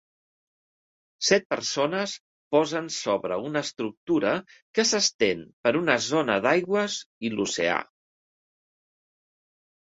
[1.25, 2.15] Set persones
[2.55, 4.31] posen sobre una estructura
[4.79, 6.97] que s'estén per una zona d'aigües
[7.29, 7.77] i l'oceà.